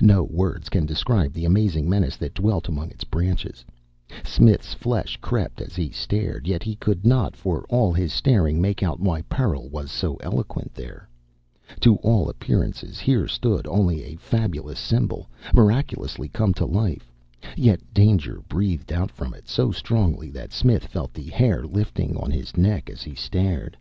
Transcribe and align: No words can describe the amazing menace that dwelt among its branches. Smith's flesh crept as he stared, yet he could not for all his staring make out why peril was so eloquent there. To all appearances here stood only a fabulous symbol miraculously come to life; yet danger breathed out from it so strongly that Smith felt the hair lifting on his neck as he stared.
No 0.00 0.22
words 0.24 0.70
can 0.70 0.86
describe 0.86 1.34
the 1.34 1.44
amazing 1.44 1.90
menace 1.90 2.16
that 2.16 2.32
dwelt 2.32 2.68
among 2.68 2.90
its 2.90 3.04
branches. 3.04 3.66
Smith's 4.24 4.72
flesh 4.72 5.18
crept 5.18 5.60
as 5.60 5.76
he 5.76 5.90
stared, 5.90 6.46
yet 6.46 6.62
he 6.62 6.74
could 6.76 7.04
not 7.04 7.36
for 7.36 7.66
all 7.68 7.92
his 7.92 8.10
staring 8.10 8.62
make 8.62 8.82
out 8.82 8.98
why 8.98 9.20
peril 9.28 9.68
was 9.68 9.90
so 9.90 10.16
eloquent 10.22 10.72
there. 10.72 11.06
To 11.80 11.96
all 11.96 12.30
appearances 12.30 12.98
here 12.98 13.28
stood 13.28 13.66
only 13.66 14.04
a 14.04 14.16
fabulous 14.16 14.78
symbol 14.78 15.28
miraculously 15.52 16.30
come 16.30 16.54
to 16.54 16.64
life; 16.64 17.12
yet 17.54 17.92
danger 17.92 18.40
breathed 18.48 18.90
out 18.90 19.10
from 19.10 19.34
it 19.34 19.48
so 19.48 19.70
strongly 19.70 20.30
that 20.30 20.50
Smith 20.50 20.86
felt 20.86 21.12
the 21.12 21.28
hair 21.28 21.62
lifting 21.66 22.16
on 22.16 22.30
his 22.30 22.56
neck 22.56 22.88
as 22.88 23.02
he 23.02 23.14
stared. 23.14 23.76